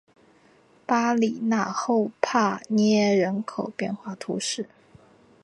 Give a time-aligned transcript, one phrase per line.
[0.87, 4.67] 巴里讷后帕涅人口变化图示